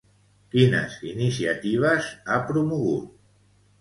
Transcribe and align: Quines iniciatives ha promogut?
Quines 0.53 0.95
iniciatives 1.11 2.09
ha 2.25 2.39
promogut? 2.51 3.15